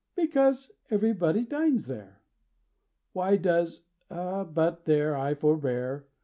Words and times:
Because 0.15 0.71
Everybody 0.89 1.45
dines 1.45 1.85
there. 1.85 2.23
Why 3.13 3.37
does 3.37 3.83
But, 4.09 4.85
there, 4.85 5.15
I 5.15 5.35
forbear. 5.35 6.07